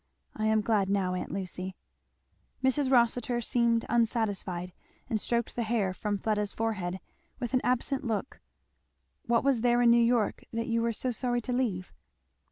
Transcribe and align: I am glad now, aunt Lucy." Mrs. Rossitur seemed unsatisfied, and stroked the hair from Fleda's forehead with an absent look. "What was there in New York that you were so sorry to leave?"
I 0.35 0.47
am 0.47 0.61
glad 0.61 0.89
now, 0.89 1.13
aunt 1.13 1.29
Lucy." 1.29 1.75
Mrs. 2.63 2.89
Rossitur 2.91 3.39
seemed 3.39 3.85
unsatisfied, 3.87 4.73
and 5.07 5.21
stroked 5.21 5.55
the 5.55 5.61
hair 5.61 5.93
from 5.93 6.17
Fleda's 6.17 6.51
forehead 6.53 6.99
with 7.39 7.53
an 7.53 7.61
absent 7.63 8.03
look. 8.03 8.41
"What 9.27 9.43
was 9.43 9.61
there 9.61 9.79
in 9.79 9.91
New 9.91 10.03
York 10.03 10.43
that 10.53 10.65
you 10.65 10.81
were 10.81 10.91
so 10.91 11.11
sorry 11.11 11.39
to 11.41 11.53
leave?" 11.53 11.93